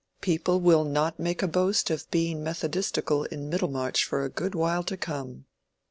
[0.19, 4.81] "People will not make a boast of being methodistical in Middlemarch for a good while
[4.81, 5.45] to come."